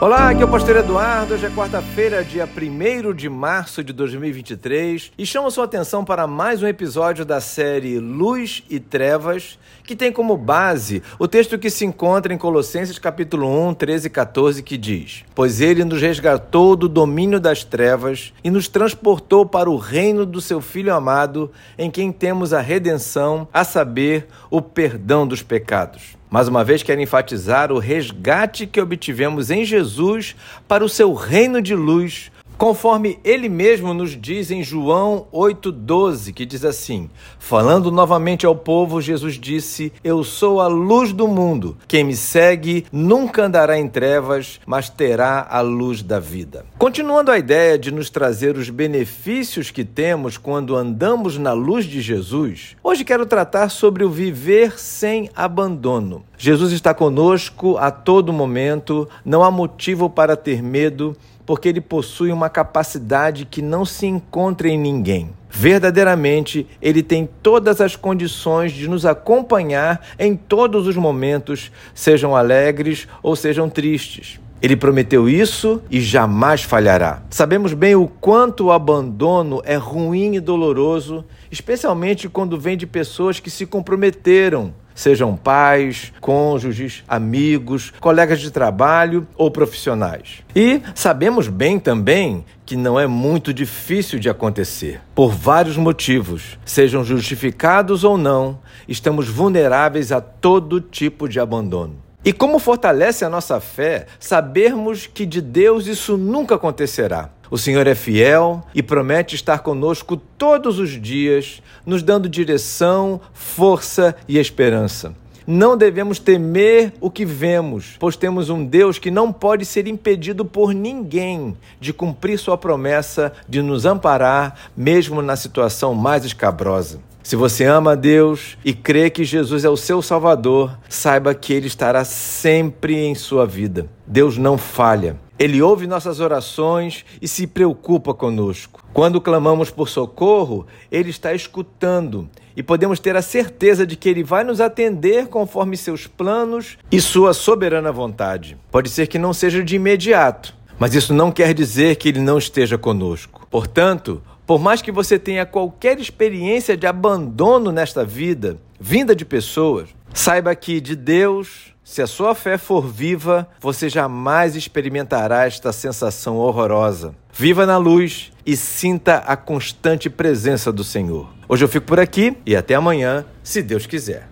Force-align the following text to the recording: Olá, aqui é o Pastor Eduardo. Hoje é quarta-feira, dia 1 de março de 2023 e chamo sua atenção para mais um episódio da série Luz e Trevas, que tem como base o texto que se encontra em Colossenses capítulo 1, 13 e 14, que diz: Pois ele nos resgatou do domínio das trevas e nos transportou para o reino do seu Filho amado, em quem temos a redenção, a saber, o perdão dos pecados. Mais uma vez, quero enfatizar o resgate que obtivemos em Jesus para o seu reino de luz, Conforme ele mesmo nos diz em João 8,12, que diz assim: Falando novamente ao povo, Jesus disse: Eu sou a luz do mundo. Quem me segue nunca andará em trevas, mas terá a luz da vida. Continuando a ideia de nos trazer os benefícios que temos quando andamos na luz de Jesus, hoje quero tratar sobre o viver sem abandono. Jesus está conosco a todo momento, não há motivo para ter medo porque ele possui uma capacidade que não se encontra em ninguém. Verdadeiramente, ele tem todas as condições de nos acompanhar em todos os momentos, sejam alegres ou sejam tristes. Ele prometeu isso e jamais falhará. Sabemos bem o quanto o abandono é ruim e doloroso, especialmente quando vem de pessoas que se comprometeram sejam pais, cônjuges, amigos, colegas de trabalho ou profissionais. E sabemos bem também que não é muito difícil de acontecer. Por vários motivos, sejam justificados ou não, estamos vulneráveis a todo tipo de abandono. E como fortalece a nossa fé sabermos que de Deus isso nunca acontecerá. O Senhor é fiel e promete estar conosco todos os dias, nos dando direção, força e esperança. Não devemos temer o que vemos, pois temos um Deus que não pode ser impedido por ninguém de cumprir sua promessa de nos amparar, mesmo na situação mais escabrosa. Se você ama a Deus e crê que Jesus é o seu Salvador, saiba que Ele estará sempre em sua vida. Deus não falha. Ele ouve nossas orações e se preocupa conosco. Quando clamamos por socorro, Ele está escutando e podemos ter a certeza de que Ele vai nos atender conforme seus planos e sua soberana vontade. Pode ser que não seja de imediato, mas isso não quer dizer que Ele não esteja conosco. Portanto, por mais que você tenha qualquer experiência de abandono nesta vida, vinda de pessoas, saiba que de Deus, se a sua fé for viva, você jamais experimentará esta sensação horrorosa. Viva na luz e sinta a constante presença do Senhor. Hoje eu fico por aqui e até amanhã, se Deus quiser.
Olá, 0.00 0.30
aqui 0.30 0.40
é 0.40 0.44
o 0.44 0.48
Pastor 0.48 0.76
Eduardo. 0.76 1.34
Hoje 1.34 1.44
é 1.44 1.50
quarta-feira, 1.50 2.22
dia 2.22 2.46
1 2.48 3.12
de 3.12 3.28
março 3.28 3.82
de 3.82 3.92
2023 3.92 5.10
e 5.18 5.26
chamo 5.26 5.50
sua 5.50 5.64
atenção 5.64 6.04
para 6.04 6.24
mais 6.24 6.62
um 6.62 6.68
episódio 6.68 7.24
da 7.24 7.40
série 7.40 7.98
Luz 7.98 8.62
e 8.70 8.78
Trevas, 8.78 9.58
que 9.82 9.96
tem 9.96 10.12
como 10.12 10.36
base 10.36 11.02
o 11.18 11.26
texto 11.26 11.58
que 11.58 11.68
se 11.68 11.84
encontra 11.84 12.32
em 12.32 12.38
Colossenses 12.38 12.96
capítulo 12.96 13.48
1, 13.70 13.74
13 13.74 14.06
e 14.06 14.10
14, 14.10 14.62
que 14.62 14.76
diz: 14.76 15.24
Pois 15.34 15.60
ele 15.60 15.82
nos 15.82 16.00
resgatou 16.00 16.76
do 16.76 16.88
domínio 16.88 17.40
das 17.40 17.64
trevas 17.64 18.32
e 18.44 18.52
nos 18.52 18.68
transportou 18.68 19.44
para 19.44 19.68
o 19.68 19.76
reino 19.76 20.24
do 20.24 20.40
seu 20.40 20.60
Filho 20.60 20.94
amado, 20.94 21.50
em 21.76 21.90
quem 21.90 22.12
temos 22.12 22.52
a 22.52 22.60
redenção, 22.60 23.48
a 23.52 23.64
saber, 23.64 24.28
o 24.48 24.62
perdão 24.62 25.26
dos 25.26 25.42
pecados. 25.42 26.17
Mais 26.30 26.46
uma 26.46 26.62
vez, 26.62 26.82
quero 26.82 27.00
enfatizar 27.00 27.72
o 27.72 27.78
resgate 27.78 28.66
que 28.66 28.80
obtivemos 28.80 29.50
em 29.50 29.64
Jesus 29.64 30.36
para 30.66 30.84
o 30.84 30.88
seu 30.88 31.14
reino 31.14 31.62
de 31.62 31.74
luz, 31.74 32.30
Conforme 32.58 33.20
ele 33.22 33.48
mesmo 33.48 33.94
nos 33.94 34.20
diz 34.20 34.50
em 34.50 34.64
João 34.64 35.28
8,12, 35.32 36.32
que 36.32 36.44
diz 36.44 36.64
assim: 36.64 37.08
Falando 37.38 37.92
novamente 37.92 38.44
ao 38.44 38.56
povo, 38.56 39.00
Jesus 39.00 39.34
disse: 39.34 39.92
Eu 40.02 40.24
sou 40.24 40.60
a 40.60 40.66
luz 40.66 41.12
do 41.12 41.28
mundo. 41.28 41.76
Quem 41.86 42.02
me 42.02 42.16
segue 42.16 42.84
nunca 42.90 43.44
andará 43.44 43.78
em 43.78 43.86
trevas, 43.86 44.58
mas 44.66 44.90
terá 44.90 45.46
a 45.48 45.60
luz 45.60 46.02
da 46.02 46.18
vida. 46.18 46.66
Continuando 46.76 47.30
a 47.30 47.38
ideia 47.38 47.78
de 47.78 47.92
nos 47.92 48.10
trazer 48.10 48.56
os 48.56 48.68
benefícios 48.70 49.70
que 49.70 49.84
temos 49.84 50.36
quando 50.36 50.74
andamos 50.74 51.38
na 51.38 51.52
luz 51.52 51.84
de 51.84 52.00
Jesus, 52.00 52.76
hoje 52.82 53.04
quero 53.04 53.24
tratar 53.24 53.68
sobre 53.68 54.02
o 54.02 54.10
viver 54.10 54.80
sem 54.80 55.30
abandono. 55.36 56.24
Jesus 56.36 56.72
está 56.72 56.92
conosco 56.92 57.76
a 57.78 57.92
todo 57.92 58.32
momento, 58.32 59.08
não 59.24 59.44
há 59.44 59.50
motivo 59.50 60.10
para 60.10 60.36
ter 60.36 60.60
medo 60.60 61.16
porque 61.48 61.66
ele 61.66 61.80
possui 61.80 62.30
uma 62.30 62.50
capacidade 62.50 63.46
que 63.46 63.62
não 63.62 63.82
se 63.82 64.04
encontra 64.04 64.68
em 64.68 64.76
ninguém. 64.76 65.30
Verdadeiramente, 65.48 66.66
ele 66.82 67.02
tem 67.02 67.26
todas 67.42 67.80
as 67.80 67.96
condições 67.96 68.70
de 68.70 68.86
nos 68.86 69.06
acompanhar 69.06 70.08
em 70.18 70.36
todos 70.36 70.86
os 70.86 70.94
momentos, 70.94 71.72
sejam 71.94 72.36
alegres 72.36 73.08
ou 73.22 73.34
sejam 73.34 73.66
tristes. 73.70 74.38
Ele 74.60 74.76
prometeu 74.76 75.26
isso 75.26 75.80
e 75.90 76.02
jamais 76.02 76.64
falhará. 76.64 77.22
Sabemos 77.30 77.72
bem 77.72 77.94
o 77.94 78.06
quanto 78.06 78.66
o 78.66 78.72
abandono 78.72 79.62
é 79.64 79.76
ruim 79.76 80.34
e 80.34 80.40
doloroso, 80.40 81.24
especialmente 81.50 82.28
quando 82.28 82.60
vem 82.60 82.76
de 82.76 82.86
pessoas 82.86 83.40
que 83.40 83.48
se 83.48 83.64
comprometeram 83.64 84.74
sejam 84.98 85.36
pais, 85.36 86.12
cônjuges, 86.20 87.04
amigos, 87.06 87.92
colegas 88.00 88.40
de 88.40 88.50
trabalho 88.50 89.28
ou 89.36 89.48
profissionais. 89.48 90.42
E 90.56 90.82
sabemos 90.92 91.46
bem 91.46 91.78
também 91.78 92.44
que 92.66 92.76
não 92.76 92.98
é 92.98 93.06
muito 93.06 93.54
difícil 93.54 94.18
de 94.18 94.28
acontecer. 94.28 95.00
Por 95.14 95.30
vários 95.30 95.76
motivos, 95.76 96.58
sejam 96.64 97.04
justificados 97.04 98.02
ou 98.02 98.18
não, 98.18 98.58
estamos 98.88 99.28
vulneráveis 99.28 100.10
a 100.10 100.20
todo 100.20 100.80
tipo 100.80 101.28
de 101.28 101.38
abandono. 101.38 101.96
E 102.24 102.32
como 102.32 102.58
fortalece 102.58 103.24
a 103.24 103.30
nossa 103.30 103.60
fé 103.60 104.06
sabermos 104.18 105.06
que 105.06 105.24
de 105.24 105.40
Deus 105.40 105.86
isso 105.86 106.16
nunca 106.16 106.56
acontecerá. 106.56 107.30
O 107.50 107.56
Senhor 107.56 107.86
é 107.86 107.94
fiel 107.94 108.62
e 108.74 108.82
promete 108.82 109.34
estar 109.34 109.60
conosco 109.60 110.16
todos 110.16 110.78
os 110.78 110.90
dias, 111.00 111.62
nos 111.86 112.02
dando 112.02 112.28
direção, 112.28 113.20
força 113.32 114.14
e 114.28 114.38
esperança. 114.38 115.14
Não 115.46 115.78
devemos 115.78 116.18
temer 116.18 116.92
o 117.00 117.10
que 117.10 117.24
vemos, 117.24 117.96
pois 117.98 118.16
temos 118.16 118.50
um 118.50 118.62
Deus 118.62 118.98
que 118.98 119.10
não 119.10 119.32
pode 119.32 119.64
ser 119.64 119.86
impedido 119.86 120.44
por 120.44 120.74
ninguém 120.74 121.56
de 121.80 121.90
cumprir 121.90 122.38
sua 122.38 122.58
promessa 122.58 123.32
de 123.48 123.62
nos 123.62 123.86
amparar, 123.86 124.54
mesmo 124.76 125.22
na 125.22 125.36
situação 125.36 125.94
mais 125.94 126.26
escabrosa. 126.26 127.00
Se 127.22 127.34
você 127.34 127.64
ama 127.64 127.92
a 127.92 127.94
Deus 127.94 128.58
e 128.62 128.74
crê 128.74 129.08
que 129.08 129.24
Jesus 129.24 129.64
é 129.64 129.70
o 129.70 129.76
seu 129.76 130.02
Salvador, 130.02 130.78
saiba 130.86 131.34
que 131.34 131.54
Ele 131.54 131.66
estará 131.66 132.04
sempre 132.04 132.96
em 132.96 133.14
sua 133.14 133.46
vida. 133.46 133.86
Deus 134.06 134.36
não 134.36 134.58
falha. 134.58 135.16
Ele 135.38 135.62
ouve 135.62 135.86
nossas 135.86 136.18
orações 136.18 137.04
e 137.22 137.28
se 137.28 137.46
preocupa 137.46 138.12
conosco. 138.12 138.84
Quando 138.92 139.20
clamamos 139.20 139.70
por 139.70 139.88
socorro, 139.88 140.66
Ele 140.90 141.10
está 141.10 141.32
escutando 141.32 142.28
e 142.56 142.62
podemos 142.62 142.98
ter 142.98 143.14
a 143.14 143.22
certeza 143.22 143.86
de 143.86 143.94
que 143.94 144.08
Ele 144.08 144.24
vai 144.24 144.42
nos 144.42 144.60
atender 144.60 145.28
conforme 145.28 145.76
seus 145.76 146.08
planos 146.08 146.76
e 146.90 147.00
sua 147.00 147.32
soberana 147.32 147.92
vontade. 147.92 148.56
Pode 148.68 148.88
ser 148.88 149.06
que 149.06 149.16
não 149.16 149.32
seja 149.32 149.62
de 149.62 149.76
imediato, 149.76 150.52
mas 150.76 150.92
isso 150.92 151.14
não 151.14 151.30
quer 151.30 151.54
dizer 151.54 151.94
que 151.94 152.08
Ele 152.08 152.20
não 152.20 152.36
esteja 152.36 152.76
conosco. 152.76 153.46
Portanto, 153.48 154.20
por 154.44 154.58
mais 154.58 154.82
que 154.82 154.90
você 154.90 155.20
tenha 155.20 155.46
qualquer 155.46 156.00
experiência 156.00 156.76
de 156.76 156.86
abandono 156.86 157.70
nesta 157.70 158.04
vida, 158.04 158.58
vinda 158.80 159.14
de 159.14 159.24
pessoas, 159.24 159.90
saiba 160.12 160.52
que 160.56 160.80
de 160.80 160.96
Deus, 160.96 161.72
se 161.88 162.02
a 162.02 162.06
sua 162.06 162.34
fé 162.34 162.58
for 162.58 162.86
viva, 162.86 163.48
você 163.58 163.88
jamais 163.88 164.54
experimentará 164.54 165.46
esta 165.46 165.72
sensação 165.72 166.36
horrorosa. 166.36 167.14
Viva 167.32 167.64
na 167.64 167.78
luz 167.78 168.30
e 168.44 168.58
sinta 168.58 169.16
a 169.26 169.34
constante 169.38 170.10
presença 170.10 170.70
do 170.70 170.84
Senhor. 170.84 171.32
Hoje 171.48 171.64
eu 171.64 171.68
fico 171.68 171.86
por 171.86 171.98
aqui 171.98 172.36
e 172.44 172.54
até 172.54 172.74
amanhã, 172.74 173.24
se 173.42 173.62
Deus 173.62 173.86
quiser. 173.86 174.26